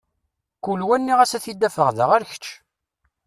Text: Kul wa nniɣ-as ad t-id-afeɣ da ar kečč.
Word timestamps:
Kul 0.63 0.81
wa 0.87 0.95
nniɣ-as 0.97 1.31
ad 1.37 1.41
t-id-afeɣ 1.43 1.89
da 1.97 2.05
ar 2.15 2.23
kečč. 2.29 2.47